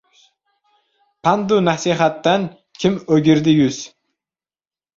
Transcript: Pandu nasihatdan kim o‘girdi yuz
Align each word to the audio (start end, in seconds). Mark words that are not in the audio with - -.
Pandu 1.27 1.59
nasihatdan 1.67 2.49
kim 2.81 2.99
o‘girdi 3.19 3.57
yuz 3.61 3.81